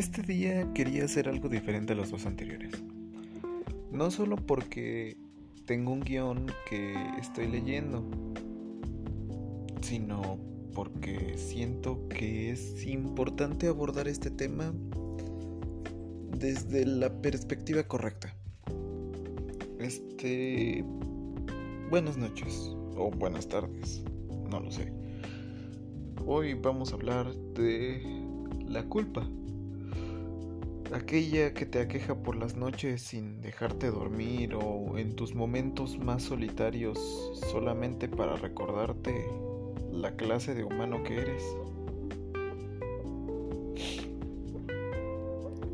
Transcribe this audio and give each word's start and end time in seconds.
Este 0.00 0.22
día 0.22 0.72
quería 0.72 1.04
hacer 1.04 1.28
algo 1.28 1.50
diferente 1.50 1.92
a 1.92 1.96
los 1.96 2.10
dos 2.10 2.24
anteriores. 2.24 2.72
No 3.92 4.10
solo 4.10 4.36
porque 4.36 5.18
tengo 5.66 5.92
un 5.92 6.00
guion 6.00 6.46
que 6.70 6.94
estoy 7.20 7.48
leyendo, 7.48 8.02
sino 9.82 10.38
porque 10.74 11.36
siento 11.36 12.08
que 12.08 12.50
es 12.50 12.86
importante 12.86 13.68
abordar 13.68 14.08
este 14.08 14.30
tema 14.30 14.72
desde 16.34 16.86
la 16.86 17.20
perspectiva 17.20 17.82
correcta. 17.82 18.34
Este... 19.80 20.82
Buenas 21.90 22.16
noches 22.16 22.74
o 22.96 23.10
buenas 23.10 23.46
tardes, 23.48 24.02
no 24.48 24.60
lo 24.60 24.70
sé. 24.70 24.94
Hoy 26.24 26.54
vamos 26.54 26.90
a 26.90 26.94
hablar 26.94 27.34
de 27.52 28.00
la 28.66 28.82
culpa. 28.84 29.28
Aquella 30.92 31.54
que 31.54 31.66
te 31.66 31.80
aqueja 31.80 32.16
por 32.16 32.34
las 32.34 32.56
noches 32.56 33.02
sin 33.02 33.40
dejarte 33.40 33.92
dormir 33.92 34.56
o 34.56 34.98
en 34.98 35.14
tus 35.14 35.36
momentos 35.36 35.98
más 35.98 36.24
solitarios 36.24 36.98
solamente 37.52 38.08
para 38.08 38.34
recordarte 38.34 39.24
la 39.92 40.16
clase 40.16 40.54
de 40.54 40.64
humano 40.64 41.04
que 41.04 41.18
eres. 41.18 41.44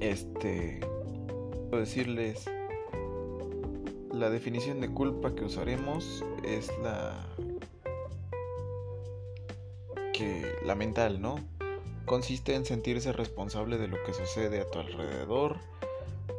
Este, 0.00 0.80
quiero 0.80 1.78
decirles, 1.78 2.44
la 4.12 4.28
definición 4.28 4.80
de 4.80 4.92
culpa 4.92 5.34
que 5.34 5.44
usaremos 5.44 6.22
es 6.44 6.70
la 6.82 7.26
que 10.12 10.44
la 10.64 10.74
mental, 10.74 11.22
¿no? 11.22 11.55
Consiste 12.06 12.54
en 12.54 12.64
sentirse 12.64 13.12
responsable 13.12 13.78
de 13.78 13.88
lo 13.88 13.96
que 14.04 14.14
sucede 14.14 14.60
a 14.60 14.70
tu 14.70 14.78
alrededor, 14.78 15.56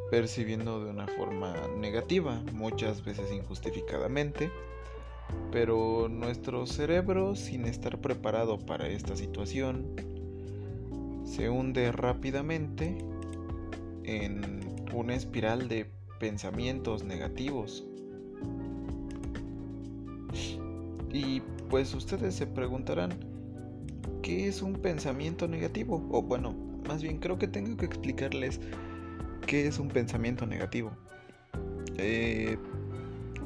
percibiendo 0.09 0.82
de 0.82 0.90
una 0.90 1.08
forma 1.08 1.54
negativa, 1.78 2.42
muchas 2.54 3.04
veces 3.04 3.34
injustificadamente, 3.34 4.50
pero 5.52 6.08
nuestro 6.09 6.66
cerebro, 6.68 7.36
sin 7.36 7.66
estar 7.66 8.00
preparado 8.00 8.58
para 8.66 8.88
esta 8.88 9.18
situación, 9.18 9.86
se 11.26 11.50
hunde 11.50 11.92
rápidamente 11.92 12.98
en 14.06 14.86
una 14.94 15.16
espiral 15.16 15.68
de 15.68 15.92
pensamientos 16.18 17.04
negativos. 17.04 17.86
Y 21.12 21.42
pues 21.70 21.94
ustedes 21.94 22.36
se 22.36 22.48
preguntarán, 22.48 23.37
¿qué 24.28 24.50
es 24.50 24.61
un 24.61 24.73
pensamiento 24.73 25.47
negativo? 25.47 26.06
O 26.11 26.22
bueno, 26.22 26.53
más 26.86 27.02
bien 27.02 27.17
creo 27.20 27.39
que 27.39 27.47
tengo 27.47 27.78
que 27.78 27.86
explicarles 27.86 28.59
qué 29.45 29.67
es 29.67 29.80
un 29.80 29.88
pensamiento 29.88 30.45
negativo. 30.45 30.92
Eh, 31.97 32.58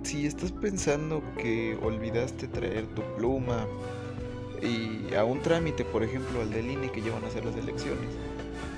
si 0.02 0.26
estás 0.26 0.52
pensando 0.52 1.22
que 1.38 1.78
olvidaste 1.84 2.48
traer 2.48 2.88
tu 2.96 3.04
pluma 3.16 3.68
y 4.60 5.14
a 5.14 5.24
un 5.24 5.40
trámite, 5.44 5.86
por 5.86 6.02
ejemplo, 6.02 6.42
al 6.42 6.50
del 6.50 6.72
INE 6.72 6.92
que 6.92 7.04
llevan 7.04 7.24
a 7.26 7.28
hacer 7.28 7.46
las 7.46 7.56
elecciones, 7.56 8.10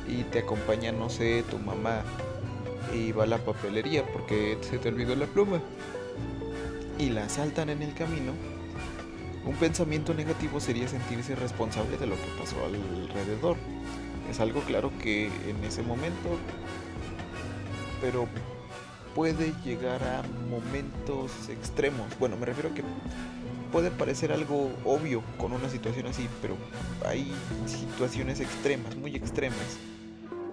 y 0.05 0.23
te 0.23 0.39
acompaña, 0.39 0.91
no 0.91 1.07
sé, 1.07 1.45
tu 1.49 1.57
mamá 1.57 2.03
y 2.93 3.13
va 3.13 3.23
a 3.23 3.27
la 3.27 3.37
papelería 3.37 4.03
porque 4.11 4.57
se 4.59 4.77
te 4.77 4.89
olvidó 4.89 5.15
la 5.15 5.25
pluma 5.27 5.61
y 6.99 7.11
la 7.11 7.29
saltan 7.29 7.69
en 7.69 7.81
el 7.81 7.93
camino, 7.93 8.33
un 9.45 9.55
pensamiento 9.55 10.13
negativo 10.13 10.59
sería 10.59 10.87
sentirse 10.87 11.35
responsable 11.35 11.97
de 11.97 12.07
lo 12.07 12.15
que 12.15 12.27
pasó 12.39 12.55
alrededor. 12.65 13.57
Es 14.29 14.39
algo 14.39 14.61
claro 14.61 14.91
que 15.01 15.27
en 15.27 15.63
ese 15.63 15.83
momento, 15.83 16.37
pero 18.01 18.27
puede 19.13 19.53
llegar 19.63 20.01
a 20.03 20.23
momentos 20.49 21.49
extremos. 21.49 22.07
Bueno, 22.19 22.37
me 22.37 22.45
refiero 22.45 22.69
a 22.69 22.73
que 22.73 22.83
puede 23.71 23.91
parecer 23.91 24.31
algo 24.31 24.71
obvio 24.85 25.23
con 25.37 25.51
una 25.51 25.69
situación 25.69 26.07
así, 26.07 26.29
pero 26.41 26.55
hay 27.05 27.31
situaciones 27.65 28.39
extremas, 28.39 28.95
muy 28.95 29.15
extremas, 29.15 29.77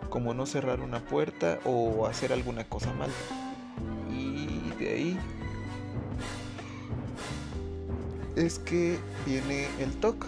como 0.08 0.34
no 0.34 0.46
cerrar 0.46 0.80
una 0.80 1.00
puerta 1.00 1.60
o 1.64 2.06
hacer 2.06 2.32
alguna 2.32 2.64
cosa 2.64 2.92
mal. 2.92 3.10
Y 4.10 4.72
de 4.82 4.90
ahí 4.92 5.18
es 8.40 8.58
que 8.58 8.98
viene 9.26 9.66
el 9.80 9.92
TOC, 9.92 10.26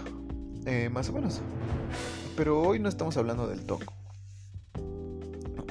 eh, 0.65 0.89
más 0.89 1.09
o 1.09 1.13
menos. 1.13 1.41
Pero 2.35 2.61
hoy 2.61 2.79
no 2.79 2.89
estamos 2.89 3.17
hablando 3.17 3.47
del 3.47 3.61
TOC. 3.65 3.83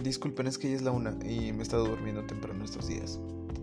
Disculpen, 0.03 0.47
es 0.49 0.59
que 0.59 0.71
ya 0.71 0.77
es 0.77 0.83
la 0.83 0.91
una 0.91 1.17
y 1.25 1.53
me 1.53 1.61
he 1.61 1.63
estado 1.63 1.87
durmiendo 1.87 2.25
temprano 2.25 2.65
estos 2.65 2.89
días. 2.89 3.21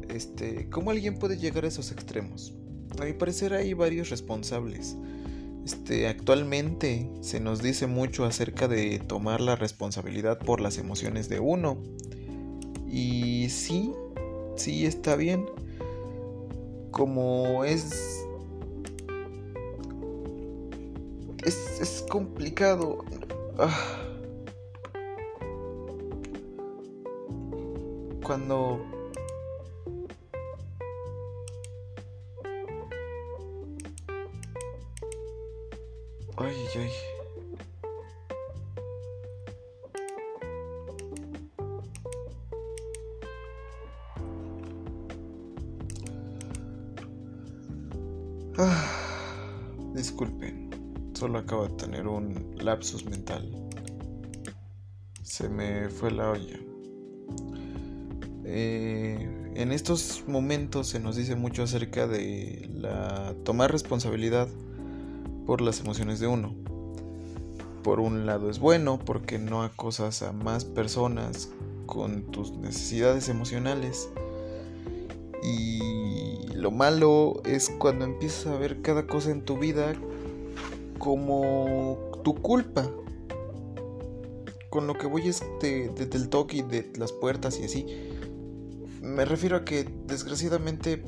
Este, 0.07 0.69
¿cómo 0.69 0.91
alguien 0.91 1.17
puede 1.17 1.37
llegar 1.37 1.65
a 1.65 1.67
esos 1.67 1.91
extremos? 1.91 2.53
A 2.99 3.05
mi 3.05 3.13
parecer 3.13 3.53
hay 3.53 3.73
varios 3.73 4.09
responsables. 4.09 4.95
Este, 5.65 6.07
actualmente 6.07 7.09
se 7.21 7.39
nos 7.39 7.61
dice 7.61 7.87
mucho 7.87 8.25
acerca 8.25 8.67
de 8.67 8.99
tomar 8.99 9.41
la 9.41 9.55
responsabilidad 9.55 10.39
por 10.39 10.61
las 10.61 10.77
emociones 10.77 11.29
de 11.29 11.39
uno. 11.39 11.77
Y 12.87 13.49
sí, 13.49 13.93
sí 14.55 14.85
está 14.85 15.15
bien. 15.15 15.45
Como 16.91 17.65
es 17.65 18.18
es, 21.49 21.81
es 21.81 22.05
complicado. 22.09 23.03
Ah. 23.57 23.97
Cuando... 28.23 28.79
Ay, 36.37 36.55
ay. 36.75 36.91
Ah, 48.57 48.85
disculpen. 49.95 50.68
Solo 51.19 51.39
acabo 51.39 51.67
de 51.67 51.73
tener 51.75 52.07
un 52.07 52.55
lapsus 52.59 53.03
mental. 53.03 53.51
Se 55.21 55.49
me 55.49 55.89
fue 55.89 56.11
la 56.11 56.29
olla. 56.29 56.57
Eh, 58.45 59.51
en 59.53 59.73
estos 59.73 60.23
momentos 60.29 60.87
se 60.87 61.01
nos 61.01 61.17
dice 61.17 61.35
mucho 61.35 61.63
acerca 61.63 62.07
de 62.07 62.69
la 62.73 63.35
tomar 63.43 63.69
responsabilidad 63.69 64.47
por 65.45 65.59
las 65.59 65.81
emociones 65.81 66.21
de 66.21 66.27
uno. 66.27 66.55
Por 67.83 67.99
un 67.99 68.25
lado 68.25 68.49
es 68.49 68.59
bueno 68.59 68.97
porque 68.97 69.39
no 69.39 69.63
acosas 69.63 70.21
a 70.21 70.31
más 70.31 70.63
personas 70.63 71.51
con 71.85 72.31
tus 72.31 72.53
necesidades 72.53 73.27
emocionales. 73.27 74.09
Y 75.43 76.47
lo 76.53 76.71
malo 76.71 77.41
es 77.43 77.69
cuando 77.77 78.05
empiezas 78.05 78.47
a 78.47 78.57
ver 78.57 78.81
cada 78.81 79.05
cosa 79.05 79.31
en 79.31 79.43
tu 79.43 79.57
vida 79.57 79.93
como 80.99 81.97
tu 82.23 82.35
culpa. 82.35 82.87
Con 84.69 84.85
lo 84.85 84.93
que 84.93 85.07
voy 85.07 85.27
es 85.27 85.43
de, 85.61 85.89
del 85.89 86.29
toque 86.29 86.57
y 86.57 86.61
de 86.61 86.91
las 86.97 87.11
puertas 87.11 87.59
y 87.59 87.63
así. 87.63 87.85
Me 89.01 89.25
refiero 89.25 89.57
a 89.57 89.65
que 89.65 89.89
desgraciadamente 90.05 91.03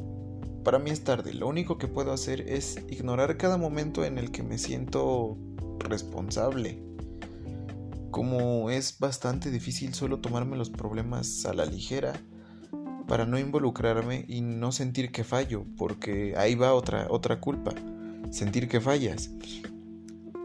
para 0.63 0.79
mí 0.79 0.89
es 0.89 1.03
tarde. 1.03 1.33
Lo 1.33 1.47
único 1.47 1.77
que 1.77 1.87
puedo 1.87 2.11
hacer 2.11 2.41
es 2.49 2.79
ignorar 2.89 3.37
cada 3.37 3.57
momento 3.57 4.03
en 4.03 4.17
el 4.17 4.31
que 4.31 4.41
me 4.41 4.57
siento 4.57 5.37
responsable. 5.79 6.81
Como 8.09 8.71
es 8.71 8.97
bastante 8.99 9.51
difícil 9.51 9.93
solo 9.93 10.19
tomarme 10.19 10.57
los 10.57 10.69
problemas 10.69 11.45
a 11.45 11.53
la 11.53 11.65
ligera 11.65 12.13
para 13.07 13.25
no 13.25 13.37
involucrarme 13.37 14.25
y 14.27 14.41
no 14.41 14.71
sentir 14.71 15.11
que 15.11 15.23
fallo, 15.23 15.65
porque 15.77 16.33
ahí 16.37 16.55
va 16.55 16.73
otra 16.73 17.07
otra 17.09 17.39
culpa, 17.39 17.73
sentir 18.31 18.67
que 18.69 18.79
fallas 18.79 19.29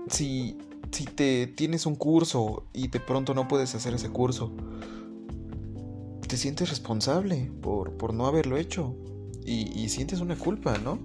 si, 0.08 0.58
si 0.92 1.04
te 1.04 1.46
tienes 1.46 1.86
un 1.86 1.96
curso 1.96 2.66
y 2.72 2.88
de 2.88 3.00
pronto 3.00 3.34
no 3.34 3.48
puedes 3.48 3.74
hacer 3.74 3.94
ese 3.94 4.10
curso, 4.10 4.52
te 6.26 6.36
sientes 6.36 6.70
responsable 6.70 7.50
por, 7.62 8.12
no 8.14 8.26
haberlo 8.26 8.56
hecho 8.56 8.94
y, 9.44 9.88
sientes 9.88 10.20
una 10.20 10.36
culpa, 10.36 10.78
¿no? 10.78 10.98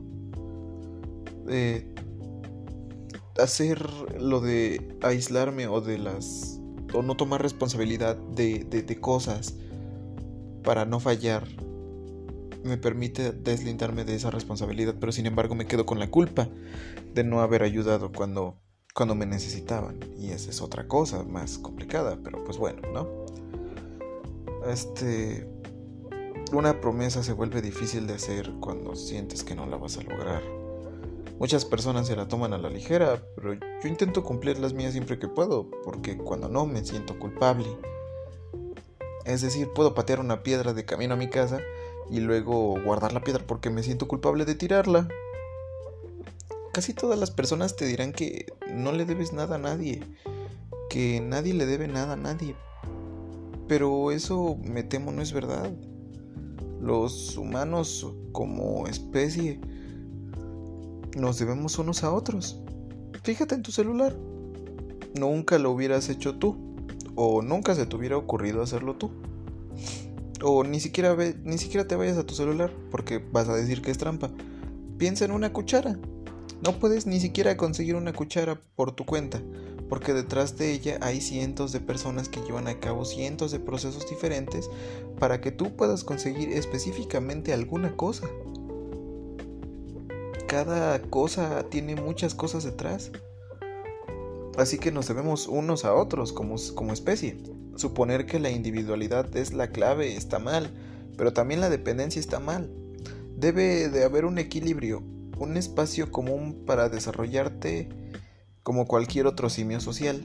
hacer 3.42 3.90
lo 4.20 4.40
de 4.40 4.98
aislarme 5.02 5.68
o 5.68 5.82
de 5.82 5.98
las 5.98 6.60
o 6.94 7.02
no 7.02 7.16
tomar 7.16 7.42
responsabilidad 7.42 8.18
de, 8.18 8.66
de, 8.66 9.00
cosas 9.00 9.56
para 10.64 10.86
no 10.86 11.00
fallar 11.00 11.48
me 12.64 12.78
permite 12.78 13.32
deslindarme 13.32 14.04
de 14.04 14.16
esa 14.16 14.30
responsabilidad, 14.30 14.96
pero 15.00 15.12
sin 15.12 15.26
embargo 15.26 15.56
me 15.56 15.66
quedo 15.66 15.86
con 15.86 16.00
la 16.00 16.12
culpa 16.12 16.50
de 17.14 17.24
no 17.24 17.42
haber 17.42 17.64
ayudado 17.64 18.12
cuando 18.12 18.58
cuando 18.94 19.16
me 19.16 19.26
necesitaban. 19.26 20.00
Y 20.18 20.32
esa 20.32 20.50
es 20.50 20.62
otra 20.62 20.88
cosa 20.88 21.24
más 21.24 21.58
complicada, 21.58 22.18
pero 22.24 22.44
pues 22.44 22.58
bueno, 22.58 22.82
¿no? 22.94 23.08
Este... 24.70 25.48
Una 26.54 26.82
promesa 26.82 27.24
se 27.24 27.32
vuelve 27.32 27.62
difícil 27.62 28.08
de 28.08 28.16
hacer 28.16 28.52
cuando 28.60 28.94
sientes 28.96 29.42
que 29.44 29.56
no 29.56 29.66
la 29.66 29.78
vas 29.78 29.98
a 29.98 30.02
lograr. 30.02 30.44
Muchas 31.40 31.64
personas 31.64 32.08
se 32.08 32.16
la 32.16 32.28
toman 32.28 32.54
a 32.54 32.58
la 32.58 32.70
ligera, 32.70 33.24
pero 33.36 33.54
yo 33.54 33.88
intento 33.88 34.24
cumplir 34.24 34.60
las 34.60 34.74
mías 34.74 34.92
siempre 34.92 35.18
que 35.18 35.30
puedo, 35.30 35.72
porque 35.84 36.18
cuando 36.18 36.50
no 36.50 36.66
me 36.66 36.84
siento 36.86 37.18
culpable. 37.18 37.66
Es 39.26 39.42
decir, 39.42 39.70
puedo 39.74 39.94
patear 39.94 40.20
una 40.20 40.44
piedra 40.44 40.74
de 40.74 40.84
camino 40.86 41.14
a 41.14 41.18
mi 41.18 41.30
casa 41.30 41.60
y 42.10 42.20
luego 42.20 42.80
guardar 42.84 43.14
la 43.14 43.24
piedra 43.24 43.44
porque 43.48 43.70
me 43.70 43.82
siento 43.82 44.08
culpable 44.08 44.46
de 44.46 44.56
tirarla. 44.56 45.08
Casi 46.74 46.94
todas 46.94 47.20
las 47.20 47.32
personas 47.32 47.76
te 47.76 47.86
dirán 47.86 48.14
que 48.14 48.46
no 48.74 48.94
le 48.94 49.06
debes 49.06 49.34
nada 49.34 49.56
a 49.56 49.60
nadie, 49.60 50.02
que 50.90 51.20
nadie 51.20 51.54
le 51.54 51.66
debe 51.66 51.88
nada 51.90 52.14
a 52.14 52.18
nadie. 52.18 52.56
Pero 53.68 54.12
eso 54.12 54.58
me 54.64 54.84
temo 54.84 55.12
no 55.12 55.22
es 55.22 55.34
verdad. 55.34 55.70
Los 56.82 57.38
humanos 57.38 58.14
como 58.32 58.88
especie 58.88 59.60
nos 61.18 61.40
debemos 61.40 61.78
unos 61.78 62.04
a 62.04 62.14
otros. 62.14 62.60
Fíjate 63.24 63.56
en 63.56 63.64
tu 63.64 63.72
celular. 63.72 64.16
Nunca 65.20 65.60
lo 65.60 65.72
hubieras 65.72 66.10
hecho 66.10 66.36
tú. 66.36 66.76
O 67.16 67.42
nunca 67.42 67.76
se 67.76 67.86
te 67.86 67.96
hubiera 67.96 68.18
ocurrido 68.18 68.62
hacerlo 68.62 68.96
tú. 68.96 69.12
O 70.42 70.64
ni 70.64 70.80
siquiera, 70.80 71.16
ni 71.44 71.58
siquiera 71.58 71.88
te 71.88 71.96
vayas 71.96 72.18
a 72.18 72.26
tu 72.26 72.34
celular 72.34 72.72
porque 72.90 73.20
vas 73.20 73.50
a 73.50 73.56
decir 73.56 73.82
que 73.82 73.92
es 73.92 73.98
trampa. 73.98 74.32
Piensa 74.98 75.26
en 75.26 75.32
una 75.32 75.52
cuchara. 75.54 76.00
No 76.64 76.74
puedes 76.74 77.08
ni 77.08 77.20
siquiera 77.20 77.58
conseguir 77.58 77.96
una 77.96 78.14
cuchara 78.14 78.62
por 78.76 78.92
tu 78.92 79.04
cuenta, 79.04 79.42
porque 79.90 80.14
detrás 80.14 80.58
de 80.58 80.72
ella 80.72 81.00
hay 81.02 81.20
cientos 81.20 81.72
de 81.72 81.80
personas 81.80 82.30
que 82.30 82.42
llevan 82.42 82.68
a 82.68 82.80
cabo 82.80 83.04
cientos 83.04 83.52
de 83.52 83.60
procesos 83.60 84.08
diferentes 84.08 84.70
para 85.20 85.42
que 85.42 85.52
tú 85.52 85.76
puedas 85.76 86.04
conseguir 86.04 86.50
específicamente 86.52 87.52
alguna 87.52 87.98
cosa. 87.98 88.28
Cada 90.48 91.02
cosa 91.02 91.66
tiene 91.70 91.96
muchas 91.96 92.36
cosas 92.36 92.64
detrás. 92.64 93.12
Así 94.56 94.78
que 94.78 94.92
nos 94.92 95.08
debemos 95.08 95.48
unos 95.48 95.84
a 95.84 95.96
otros 95.96 96.32
como, 96.32 96.58
como 96.76 96.94
especie. 96.94 97.38
Suponer 97.76 98.28
que 98.28 98.40
la 98.40 98.52
individualidad 98.52 99.36
es 99.36 99.54
la 99.54 99.72
clave 99.72 100.16
está 100.16 100.38
mal, 100.38 100.70
pero 101.18 101.34
también 101.34 101.60
la 101.60 101.70
dependencia 101.70 102.20
está 102.20 102.40
mal. 102.40 102.70
Debe 103.36 103.90
de 103.90 104.04
haber 104.04 104.26
un 104.26 104.38
equilibrio, 104.38 105.02
un 105.42 105.58
espacio 105.58 106.12
común 106.12 106.64
para 106.68 106.88
desarrollarte 106.88 107.90
como 108.62 108.86
cualquier 108.86 109.26
otro 109.26 109.50
simio 109.50 109.80
social. 109.80 110.22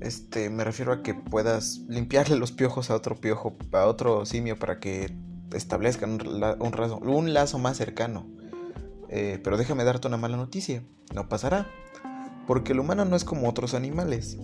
Este, 0.00 0.48
me 0.48 0.64
refiero 0.64 0.92
a 0.92 1.02
que 1.02 1.14
puedas 1.14 1.80
limpiarle 1.88 2.36
los 2.36 2.50
piojos 2.50 2.90
a 2.90 2.94
otro 2.94 3.16
piojo, 3.16 3.56
a 3.72 3.84
otro 3.84 4.24
simio 4.24 4.58
para 4.58 4.80
que 4.80 5.14
establezcan 5.52 6.18
un, 6.26 7.08
un, 7.08 7.34
lazo 7.34 7.58
más 7.58 7.76
cercano. 7.76 8.26
Eh, 9.10 9.38
pero 9.44 9.56
déjame 9.56 9.84
darte 9.84 10.08
una 10.08 10.16
mala 10.16 10.36
noticia, 10.36 10.82
no 11.14 11.28
pasará, 11.28 11.68
porque 12.46 12.72
el 12.72 12.80
humano 12.80 13.04
no 13.04 13.16
es 13.16 13.24
como 13.24 13.48
otros 13.48 13.74
animales, 13.74 14.38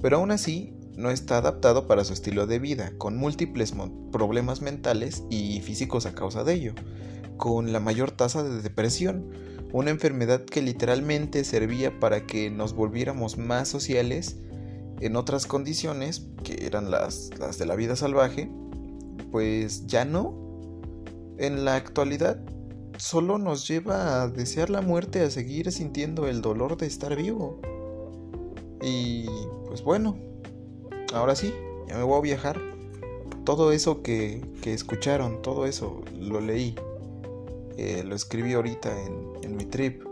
pero 0.00 0.16
aún 0.16 0.30
así 0.30 0.75
no 0.96 1.10
está 1.10 1.38
adaptado 1.38 1.86
para 1.86 2.04
su 2.04 2.12
estilo 2.12 2.46
de 2.46 2.58
vida, 2.58 2.92
con 2.98 3.16
múltiples 3.16 3.74
problemas 4.10 4.62
mentales 4.62 5.24
y 5.30 5.60
físicos 5.60 6.06
a 6.06 6.14
causa 6.14 6.42
de 6.42 6.54
ello, 6.54 6.74
con 7.36 7.72
la 7.72 7.80
mayor 7.80 8.10
tasa 8.10 8.42
de 8.42 8.62
depresión, 8.62 9.30
una 9.72 9.90
enfermedad 9.90 10.44
que 10.44 10.62
literalmente 10.62 11.44
servía 11.44 12.00
para 12.00 12.26
que 12.26 12.50
nos 12.50 12.72
volviéramos 12.72 13.36
más 13.36 13.68
sociales 13.68 14.38
en 15.00 15.16
otras 15.16 15.46
condiciones, 15.46 16.26
que 16.42 16.66
eran 16.66 16.90
las, 16.90 17.30
las 17.38 17.58
de 17.58 17.66
la 17.66 17.76
vida 17.76 17.96
salvaje, 17.96 18.50
pues 19.30 19.86
ya 19.86 20.04
no. 20.06 20.34
En 21.38 21.66
la 21.66 21.74
actualidad 21.74 22.40
solo 22.96 23.36
nos 23.36 23.68
lleva 23.68 24.22
a 24.22 24.28
desear 24.28 24.70
la 24.70 24.80
muerte, 24.80 25.20
a 25.20 25.30
seguir 25.30 25.70
sintiendo 25.70 26.26
el 26.26 26.40
dolor 26.40 26.78
de 26.78 26.86
estar 26.86 27.14
vivo. 27.14 27.60
Y 28.80 29.26
pues 29.66 29.82
bueno, 29.82 30.16
ahora 31.16 31.34
sí, 31.34 31.54
ya 31.88 31.96
me 31.96 32.02
voy 32.02 32.18
a 32.18 32.22
viajar. 32.22 32.60
Todo 33.44 33.72
eso 33.72 34.02
que, 34.02 34.42
escucharon, 34.64 35.40
todo 35.42 35.66
eso 35.66 36.02
lo 36.18 36.40
leí. 36.40 36.74
Eh, 37.76 38.02
lo 38.04 38.14
escribí 38.14 38.54
ahorita 38.54 38.90
en, 39.02 39.56
mi 39.56 39.64
trip. 39.64 40.02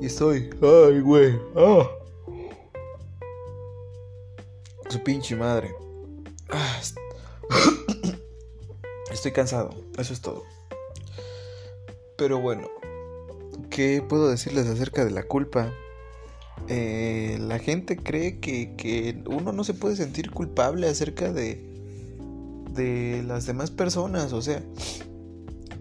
Y 0.00 0.06
estoy... 0.06 0.50
¡Ay, 0.62 1.00
güey! 1.00 1.38
¡Ah! 1.54 1.88
Su 4.88 5.02
pinche 5.02 5.36
madre. 5.36 5.74
Ah, 6.50 6.80
estoy 9.12 9.32
cansado, 9.32 9.70
eso 9.98 10.12
es 10.12 10.20
todo. 10.20 10.42
Pero 12.16 12.40
bueno, 12.40 12.68
¿qué 13.70 14.02
puedo 14.06 14.28
decirles 14.28 14.66
acerca 14.66 15.04
de 15.04 15.10
la 15.10 15.22
culpa? 15.22 15.72
Eh, 16.68 17.38
la 17.40 17.58
gente 17.58 17.96
cree 17.96 18.38
que, 18.38 19.22
uno 19.26 19.52
no 19.52 19.64
se 19.64 19.74
puede 19.74 19.96
sentir 19.96 20.30
culpable 20.30 20.88
acerca 20.88 21.32
de, 21.32 21.64
de 22.74 23.22
las 23.26 23.46
demás 23.46 23.70
personas. 23.70 24.32
O 24.32 24.42
sea, 24.42 24.62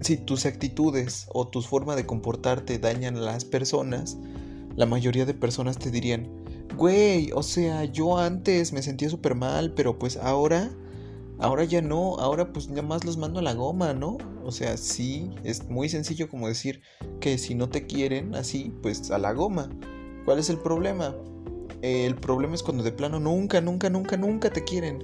si 0.02 0.18
tus 0.18 0.46
actitudes 0.46 1.28
o 1.34 1.48
tus 1.48 1.68
formas 1.68 1.96
de 1.96 2.06
comportarte 2.06 2.80
dañan 2.80 3.18
a 3.18 3.22
las 3.22 3.46
personas, 3.46 4.18
la 4.76 4.86
mayoría 4.86 5.26
de 5.26 5.34
personas 5.34 5.78
te 5.78 5.92
dirían, 5.92 6.28
güey, 6.78 7.32
o 7.34 7.44
sea, 7.44 7.84
yo 7.84 8.18
antes 8.18 8.72
me 8.72 8.82
sentía 8.82 9.10
súper 9.10 9.36
mal, 9.36 9.74
pero 9.74 10.00
pues 10.00 10.18
ahora, 10.18 10.72
ahora 11.40 11.66
ya 11.66 11.82
no, 11.82 12.18
ahora 12.18 12.54
pues 12.54 12.70
nada 12.70 12.84
más 12.84 13.04
los 13.04 13.18
mando 13.18 13.40
a 13.40 13.44
la 13.44 13.54
goma, 13.54 13.94
¿no? 13.94 14.18
O 14.46 14.52
sea, 14.52 14.78
sí, 14.78 15.30
es 15.44 15.70
muy 15.70 15.90
sencillo 15.90 16.30
como 16.30 16.48
decir 16.48 16.82
que 17.20 17.38
si 17.38 17.56
no 17.56 17.70
te 17.70 17.86
quieren 17.86 18.36
así, 18.36 18.74
pues 18.82 19.12
a 19.12 19.18
la 19.18 19.34
goma. 19.34 19.70
¿Cuál 20.30 20.38
es 20.38 20.52
el 20.52 20.60
problema? 20.60 21.16
el 21.82 22.14
problema 22.14 22.54
es 22.54 22.62
cuando 22.62 22.84
de 22.84 22.92
plano 22.92 23.20
nunca, 23.20 23.62
nunca, 23.62 23.90
nunca, 23.90 24.16
nunca 24.16 24.52
te 24.52 24.64
quieren. 24.64 25.04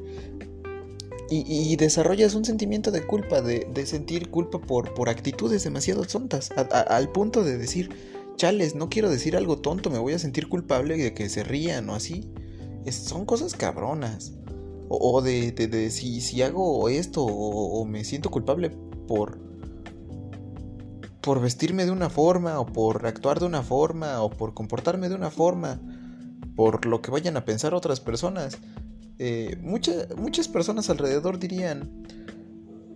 Y, 1.32 1.76
desarrollas 1.78 2.36
un 2.36 2.46
sentimiento 2.46 2.92
de 2.92 3.08
culpa, 3.08 3.42
de, 3.42 3.86
sentir 3.88 4.30
culpa 4.30 4.62
por, 4.62 4.94
por, 4.94 5.10
actitudes 5.10 5.64
demasiado 5.64 6.04
tontas, 6.04 6.52
al 6.52 7.12
punto 7.12 7.44
de 7.44 7.58
decir, 7.58 7.90
chales, 8.36 8.76
no 8.76 8.88
quiero 8.88 9.10
decir 9.10 9.36
algo 9.36 9.58
tonto, 9.58 9.90
me 9.90 9.98
voy 9.98 10.14
a 10.14 10.20
sentir 10.20 10.48
culpable 10.48 10.96
de 10.96 11.16
que 11.16 11.28
se 11.28 11.44
rían 11.44 11.90
o 11.90 11.96
así. 11.96 12.30
son 12.92 13.26
cosas 13.26 13.56
cabronas. 13.56 14.36
O, 14.90 15.24
de, 15.24 15.52
de, 15.54 15.90
si, 15.90 16.22
si, 16.22 16.44
hago 16.44 16.88
esto 16.88 17.26
o, 17.26 17.82
o 17.82 17.86
me 17.86 18.04
siento 18.04 18.30
culpable 18.30 18.70
por, 19.08 19.40
por 21.26 21.42
vestirme 21.42 21.86
de 21.86 21.92
una 21.92 22.12
forma 22.12 22.60
o 22.60 22.68
por 22.68 23.08
actuar 23.08 23.40
de 23.40 23.48
una 23.48 23.64
forma 23.64 24.22
o 24.22 24.30
por 24.30 24.54
comportarme 24.54 25.10
de 25.10 25.16
una 25.16 25.32
forma, 25.32 25.82
por 26.56 26.86
lo 26.86 27.02
que 27.02 27.10
vayan 27.10 27.36
a 27.36 27.46
pensar 27.46 27.74
otras 27.74 28.00
personas. 28.00 28.60
Eh, 29.18 29.58
muchas 29.60 30.48
personas 30.48 30.92
alrededor 30.92 31.40
dirían, 31.40 31.90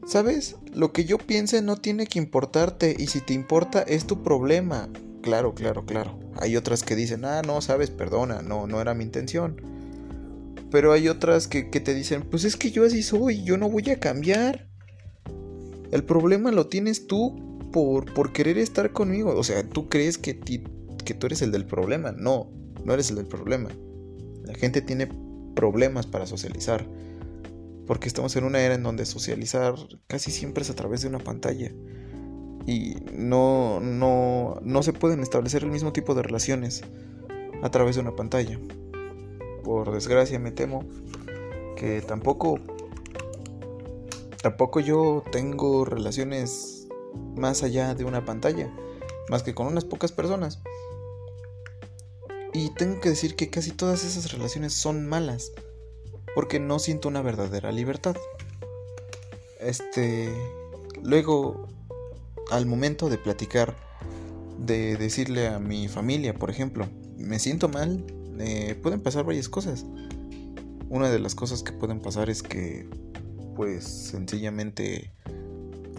¿sabes? 0.06 0.58
Lo 0.76 0.94
que 0.94 1.06
yo 1.06 1.18
piense 1.18 1.64
no 1.64 1.78
tiene 1.78 2.06
que 2.06 2.20
importarte 2.20 2.96
y 3.00 3.08
si 3.08 3.20
te 3.20 3.34
importa 3.34 3.82
es 3.82 4.06
tu 4.06 4.22
problema. 4.22 4.90
Claro, 5.24 5.56
claro, 5.56 5.88
claro. 5.88 6.20
Hay 6.40 6.56
otras 6.56 6.84
que 6.84 6.96
dicen, 6.96 7.26
ah, 7.26 7.42
no, 7.42 7.62
sabes, 7.62 7.90
perdona, 7.90 8.44
no, 8.44 8.68
no 8.68 8.80
era 8.80 8.94
mi 8.94 9.06
intención. 9.06 9.60
Pero 10.70 10.94
hay 10.94 11.08
otras 11.08 11.48
que, 11.48 11.72
que 11.72 11.80
te 11.80 11.96
dicen, 11.96 12.22
pues 12.30 12.44
es 12.44 12.56
que 12.56 12.70
yo 12.70 12.86
así 12.86 13.02
soy, 13.02 13.44
yo 13.44 13.58
no 13.58 13.72
voy 13.72 13.90
a 13.90 14.00
cambiar. 14.00 14.68
El 15.92 16.04
problema 16.04 16.52
lo 16.52 16.68
tienes 16.68 17.08
tú 17.08 17.49
por, 17.72 18.34
querer 18.34 18.58
estar 18.58 18.92
conmigo. 18.92 19.34
O 19.36 19.44
sea, 19.44 19.68
tú 19.68 19.90
crees 19.90 20.18
que, 20.18 20.40
que 20.40 21.14
tú 21.14 21.28
eres 21.28 21.42
el 21.42 21.52
del 21.52 21.66
problema. 21.66 22.12
No, 22.12 22.50
no 22.84 22.94
eres 22.94 23.10
el 23.10 23.18
del 23.18 23.28
problema. 23.28 23.70
La 24.46 24.54
gente 24.56 24.82
tiene 24.82 25.08
problemas 25.56 26.08
para 26.08 26.26
socializar. 26.26 26.88
Porque 27.86 28.08
estamos 28.08 28.36
en 28.36 28.44
una 28.44 28.62
era 28.62 28.76
en 28.76 28.84
donde 28.84 29.06
socializar 29.06 29.76
casi 30.08 30.32
siempre 30.32 30.64
es 30.64 30.70
a 30.70 30.76
través 30.76 31.02
de 31.02 31.08
una 31.08 31.20
pantalla. 31.20 31.72
Y 32.66 32.98
no, 33.14 33.80
no, 33.80 34.60
no 34.62 34.84
se 34.84 34.94
pueden 34.94 35.22
establecer 35.22 35.64
el 35.64 35.72
mismo 35.72 35.92
tipo 35.92 36.14
de 36.14 36.22
relaciones 36.22 36.84
a 37.64 37.72
través 37.72 37.96
de 37.96 38.02
una 38.02 38.16
pantalla. 38.16 38.60
Por 39.64 39.92
desgracia 39.92 40.40
me 40.40 40.52
temo 40.52 40.84
que 41.76 42.02
tampoco 42.02 42.60
tampoco 44.42 44.80
yo 44.80 45.24
tengo 45.32 45.86
relaciones 45.86 46.79
más 47.36 47.64
allá 47.64 47.96
de 47.96 48.06
una 48.06 48.26
pantalla, 48.26 48.72
más 49.30 49.44
que 49.44 49.54
con 49.54 49.68
unas 49.68 49.86
pocas 49.86 50.12
personas. 50.12 50.62
Y 52.54 52.72
tengo 52.72 53.00
que 53.00 53.10
decir 53.10 53.36
que 53.36 53.50
casi 53.50 53.72
todas 53.72 54.04
esas 54.04 54.32
relaciones 54.32 54.74
son 54.74 55.08
malas, 55.08 55.52
porque 56.36 56.60
no 56.60 56.80
siento 56.80 57.08
una 57.08 57.22
verdadera 57.22 57.72
libertad. 57.72 58.16
Este, 59.60 60.30
luego, 61.04 61.68
al 62.50 62.66
momento 62.66 63.10
de 63.10 63.18
platicar, 63.18 63.76
de 64.58 64.98
decirle 64.98 65.48
a 65.48 65.60
mi 65.60 65.88
familia, 65.88 66.34
por 66.34 66.50
ejemplo, 66.50 66.88
me 67.18 67.40
siento 67.40 67.70
mal, 67.70 68.04
eh, 68.40 68.76
pueden 68.82 69.02
pasar 69.02 69.26
varias 69.26 69.50
cosas. 69.50 69.86
Una 70.90 71.10
de 71.10 71.20
las 71.20 71.36
cosas 71.36 71.62
que 71.62 71.72
pueden 71.72 72.02
pasar 72.02 72.30
es 72.30 72.42
que, 72.42 72.90
pues, 73.56 73.84
sencillamente 73.84 75.14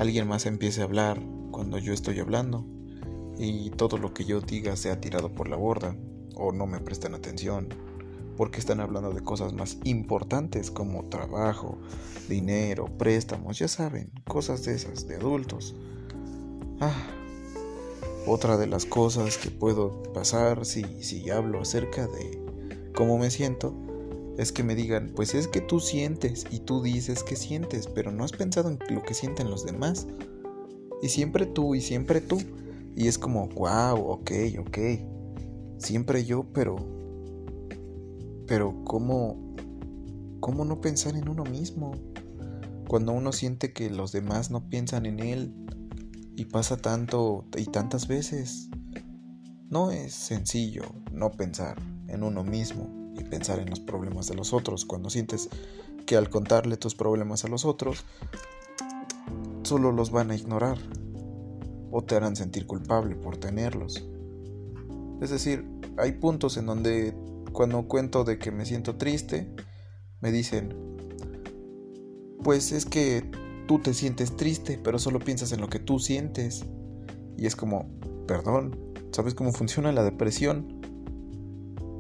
alguien 0.00 0.26
más 0.26 0.47
empiece 0.47 0.80
a 0.80 0.85
hablar 0.85 1.21
cuando 1.50 1.76
yo 1.76 1.92
estoy 1.92 2.21
hablando 2.21 2.64
y 3.38 3.69
todo 3.69 3.99
lo 3.99 4.14
que 4.14 4.25
yo 4.25 4.40
diga 4.40 4.75
sea 4.75 4.99
tirado 4.99 5.35
por 5.35 5.47
la 5.47 5.57
borda 5.57 5.95
o 6.35 6.52
no 6.52 6.66
me 6.66 6.80
prestan 6.80 7.14
atención 7.14 7.69
porque 8.38 8.61
están 8.61 8.80
hablando 8.80 9.12
de 9.12 9.21
cosas 9.21 9.52
más 9.52 9.76
importantes 9.85 10.71
como 10.71 11.04
trabajo, 11.11 11.76
dinero, 12.30 12.87
préstamos, 12.97 13.59
ya 13.59 13.69
saben, 13.69 14.11
cosas 14.26 14.64
de 14.64 14.75
esas, 14.75 15.07
de 15.07 15.16
adultos. 15.16 15.76
Ah, 16.80 17.07
otra 18.26 18.57
de 18.57 18.69
las 18.69 18.87
cosas 18.87 19.37
que 19.37 19.50
puedo 19.50 20.02
pasar 20.14 20.64
si, 20.64 20.83
si 21.02 21.28
hablo 21.28 21.61
acerca 21.61 22.07
de 22.07 22.42
cómo 22.95 23.19
me 23.19 23.30
siento 23.30 23.75
es 24.41 24.53
que 24.53 24.63
me 24.63 24.75
digan, 24.75 25.13
pues 25.15 25.35
es 25.35 25.49
que 25.49 25.61
tú 25.61 25.81
sientes 25.81 26.47
y 26.51 26.61
tú 26.61 26.83
dices 26.83 27.23
que 27.23 27.37
sientes, 27.37 27.87
pero 27.87 28.11
no 28.11 28.25
has 28.25 28.33
pensado 28.33 28.71
en 28.71 28.79
lo 28.89 29.03
que 29.03 29.13
sienten 29.13 29.51
los 29.51 29.67
demás. 29.67 30.07
Y 31.03 31.11
siempre 31.11 31.45
tú 31.45 31.75
y 31.75 31.83
siempre 31.83 32.23
tú. 32.23 32.39
Y 32.97 33.09
es 33.09 33.19
como, 33.19 33.49
wow, 33.49 34.01
ok, 34.01 34.31
ok. 34.61 34.79
Siempre 35.77 36.25
yo, 36.25 36.45
pero 36.55 36.77
pero 38.47 38.83
¿cómo, 38.85 39.55
cómo 40.41 40.65
no 40.65 40.81
pensar 40.81 41.17
en 41.17 41.29
uno 41.29 41.45
mismo? 41.45 41.93
Cuando 42.89 43.13
uno 43.13 43.33
siente 43.33 43.75
que 43.75 43.91
los 43.91 44.11
demás 44.11 44.51
no 44.51 44.71
piensan 44.71 45.05
en 45.05 45.21
él 45.21 45.55
y 46.35 46.47
pasa 46.47 46.79
tanto 46.79 47.45
y 47.59 47.67
tantas 47.67 48.09
veces. 48.09 48.71
No 49.69 49.91
es 49.91 50.15
sencillo 50.15 50.85
no 51.13 51.31
pensar 51.31 51.77
en 52.09 52.23
uno 52.23 52.43
mismo 52.43 53.00
pensar 53.31 53.61
en 53.61 53.71
los 53.71 53.81
problemas 53.81 54.27
de 54.27 54.35
los 54.35 54.53
otros 54.53 54.85
cuando 54.85 55.09
sientes 55.09 55.49
que 56.05 56.17
al 56.17 56.29
contarle 56.29 56.77
tus 56.77 56.95
problemas 56.95 57.45
a 57.45 57.49
los 57.49 57.65
otros 57.65 58.05
solo 59.63 59.93
los 59.93 60.11
van 60.11 60.31
a 60.31 60.37
ignorar 60.37 60.79
o 61.91 62.03
te 62.03 62.17
harán 62.17 62.37
sentir 62.37 62.67
culpable 62.67 63.15
por 63.17 63.37
tenerlos. 63.37 64.05
Es 65.21 65.31
decir, 65.31 65.65
hay 65.97 66.13
puntos 66.13 66.57
en 66.57 66.67
donde 66.67 67.15
cuando 67.53 67.87
cuento 67.87 68.25
de 68.25 68.39
que 68.39 68.51
me 68.51 68.65
siento 68.65 68.97
triste, 68.97 69.55
me 70.21 70.33
dicen, 70.33 70.75
pues 72.43 72.73
es 72.73 72.87
que 72.87 73.31
tú 73.67 73.79
te 73.79 73.95
sientes 73.95 74.37
triste, 74.37 74.81
pero 74.83 74.99
solo 74.99 75.19
piensas 75.19 75.53
en 75.53 75.61
lo 75.61 75.69
que 75.69 75.79
tú 75.79 75.99
sientes. 75.99 76.65
Y 77.37 77.47
es 77.47 77.57
como, 77.57 77.89
perdón, 78.27 78.79
¿sabes 79.13 79.35
cómo 79.35 79.53
funciona 79.53 79.93
la 79.93 80.03
depresión? 80.03 80.80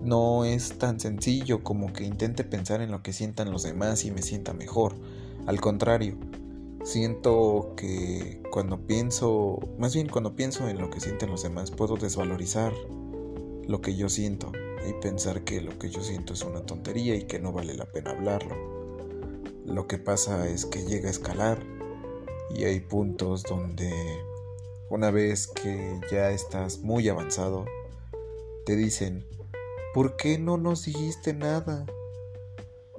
No 0.02 0.44
es 0.44 0.78
tan 0.78 0.98
sencillo 0.98 1.62
como 1.62 1.92
que 1.92 2.04
intente 2.04 2.44
pensar 2.44 2.80
en 2.80 2.90
lo 2.90 3.02
que 3.02 3.12
sientan 3.12 3.50
los 3.50 3.62
demás 3.62 4.04
y 4.04 4.10
me 4.10 4.22
sienta 4.22 4.52
mejor. 4.52 4.94
Al 5.46 5.60
contrario, 5.60 6.16
siento 6.84 7.74
que 7.76 8.42
cuando 8.50 8.86
pienso, 8.86 9.58
más 9.78 9.94
bien 9.94 10.08
cuando 10.08 10.34
pienso 10.34 10.68
en 10.68 10.78
lo 10.78 10.90
que 10.90 11.00
sienten 11.00 11.30
los 11.30 11.42
demás, 11.42 11.70
puedo 11.70 11.96
desvalorizar 11.96 12.72
lo 13.66 13.80
que 13.80 13.94
yo 13.94 14.08
siento 14.08 14.52
y 14.88 14.92
pensar 15.00 15.44
que 15.44 15.60
lo 15.60 15.78
que 15.78 15.90
yo 15.90 16.02
siento 16.02 16.32
es 16.32 16.42
una 16.42 16.62
tontería 16.62 17.14
y 17.14 17.24
que 17.24 17.38
no 17.38 17.52
vale 17.52 17.74
la 17.74 17.86
pena 17.86 18.12
hablarlo. 18.12 18.56
Lo 19.66 19.86
que 19.86 19.98
pasa 19.98 20.48
es 20.48 20.64
que 20.64 20.82
llega 20.84 21.08
a 21.08 21.10
escalar 21.10 21.62
y 22.54 22.64
hay 22.64 22.80
puntos 22.80 23.42
donde 23.44 23.92
una 24.88 25.10
vez 25.10 25.46
que 25.46 26.00
ya 26.10 26.30
estás 26.30 26.80
muy 26.80 27.08
avanzado, 27.08 27.66
te 28.66 28.74
dicen, 28.74 29.24
¿por 29.94 30.16
qué 30.16 30.38
no 30.38 30.56
nos 30.56 30.84
dijiste 30.84 31.34
nada? 31.34 31.84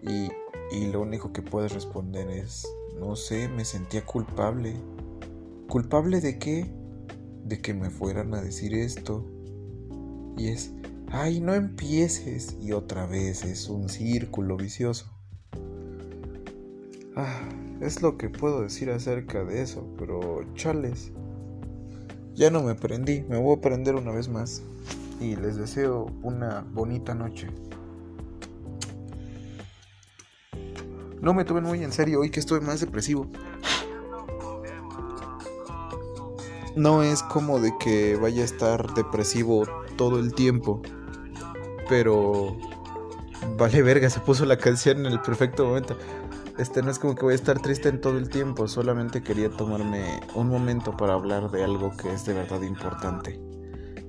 Y, 0.01 0.29
y 0.75 0.87
lo 0.91 1.01
único 1.01 1.31
que 1.31 1.41
puedes 1.41 1.73
responder 1.73 2.29
es, 2.29 2.67
no 2.99 3.15
sé, 3.15 3.47
me 3.47 3.65
sentía 3.65 4.05
culpable. 4.05 4.75
¿Culpable 5.69 6.21
de 6.21 6.37
qué? 6.37 6.71
De 7.45 7.61
que 7.61 7.73
me 7.73 7.89
fueran 7.89 8.33
a 8.33 8.41
decir 8.41 8.73
esto. 8.73 9.25
Y 10.37 10.49
es, 10.49 10.73
ay, 11.09 11.39
no 11.39 11.53
empieces. 11.53 12.57
Y 12.61 12.73
otra 12.73 13.05
vez 13.05 13.43
es 13.43 13.69
un 13.69 13.89
círculo 13.89 14.57
vicioso. 14.57 15.11
Ah, 17.15 17.49
es 17.81 18.01
lo 18.01 18.17
que 18.17 18.29
puedo 18.29 18.61
decir 18.61 18.89
acerca 18.89 19.43
de 19.43 19.61
eso, 19.61 19.85
pero 19.97 20.45
chales. 20.55 21.11
Ya 22.33 22.49
no 22.49 22.63
me 22.63 22.75
prendí, 22.75 23.23
me 23.23 23.37
voy 23.37 23.57
a 23.57 23.61
prender 23.61 23.95
una 23.95 24.11
vez 24.11 24.29
más. 24.29 24.63
Y 25.21 25.37
les 25.37 25.55
deseo 25.55 26.07
una 26.21 26.65
bonita 26.73 27.15
noche. 27.15 27.47
No 31.21 31.33
me 31.33 31.45
tomen 31.45 31.63
muy 31.63 31.81
en 31.83 31.93
serio 31.93 32.19
hoy 32.19 32.29
que 32.29 32.41
estoy 32.41 32.59
más 32.59 32.81
depresivo. 32.81 33.27
No 36.75 37.03
es 37.03 37.23
como 37.23 37.61
de 37.61 37.71
que 37.79 38.17
vaya 38.17 38.41
a 38.41 38.45
estar 38.45 38.93
depresivo 38.93 39.63
todo 39.95 40.19
el 40.19 40.33
tiempo 40.33 40.81
pero 41.91 42.55
vale 43.57 43.81
verga, 43.81 44.09
se 44.09 44.21
puso 44.21 44.45
la 44.45 44.55
canción 44.55 45.05
en 45.05 45.11
el 45.11 45.19
perfecto 45.19 45.65
momento. 45.65 45.97
Este 46.57 46.81
no 46.81 46.89
es 46.89 46.99
como 46.99 47.15
que 47.15 47.23
voy 47.23 47.33
a 47.33 47.35
estar 47.35 47.61
triste 47.61 47.89
en 47.89 47.99
todo 47.99 48.17
el 48.17 48.29
tiempo, 48.29 48.69
solamente 48.69 49.21
quería 49.21 49.49
tomarme 49.49 50.21
un 50.33 50.47
momento 50.47 50.95
para 50.95 51.15
hablar 51.15 51.51
de 51.51 51.65
algo 51.65 51.91
que 51.97 52.13
es 52.13 52.23
de 52.23 52.33
verdad 52.33 52.61
importante, 52.61 53.41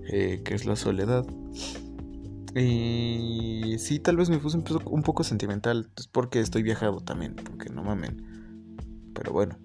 eh, 0.09 0.43
que 0.45 0.55
es 0.55 0.67
la 0.67 0.77
soledad. 0.77 1.27
Y 2.55 3.77
sí, 3.79 3.99
tal 3.99 4.17
vez 4.17 4.29
me 4.29 4.39
puse 4.39 4.59
un 4.59 5.03
poco 5.03 5.25
sentimental, 5.25 5.91
es 5.97 6.07
porque 6.07 6.41
estoy 6.41 6.63
viajado 6.63 7.01
también, 7.01 7.35
porque 7.35 7.71
no 7.71 7.83
mamen. 7.83 8.23
Pero 9.15 9.33
bueno, 9.33 9.57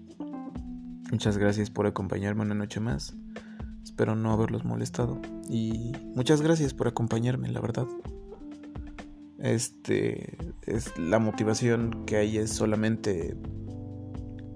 muchas 1.10 1.36
gracias 1.36 1.70
por 1.70 1.86
acompañarme 1.86 2.42
una 2.42 2.54
noche 2.54 2.80
más. 2.80 3.14
Espero 3.82 4.16
no 4.16 4.32
haberlos 4.32 4.64
molestado. 4.64 5.20
Y 5.50 5.92
muchas 6.14 6.40
gracias 6.40 6.72
por 6.72 6.88
acompañarme, 6.88 7.48
la 7.48 7.60
verdad. 7.60 7.86
Este 9.38 10.36
es 10.66 10.96
la 10.98 11.18
motivación 11.18 12.04
que 12.06 12.16
hay 12.16 12.38
es 12.38 12.50
solamente 12.50 13.36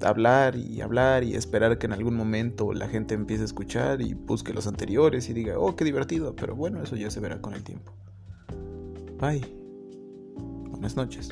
hablar 0.04 0.56
y 0.56 0.80
hablar 0.80 1.24
y 1.24 1.34
esperar 1.34 1.78
que 1.78 1.86
en 1.86 1.92
algún 1.92 2.14
momento 2.14 2.72
la 2.72 2.88
gente 2.88 3.14
empiece 3.14 3.42
a 3.42 3.46
escuchar 3.46 4.00
y 4.02 4.14
busque 4.14 4.52
los 4.52 4.66
anteriores 4.66 5.28
y 5.28 5.32
diga, 5.32 5.58
oh, 5.58 5.76
qué 5.76 5.84
divertido, 5.84 6.34
pero 6.36 6.54
bueno, 6.54 6.82
eso 6.82 6.96
ya 6.96 7.10
se 7.10 7.20
verá 7.20 7.40
con 7.40 7.54
el 7.54 7.62
tiempo. 7.62 7.92
Bye. 9.18 9.42
Buenas 10.70 10.96
noches. 10.96 11.30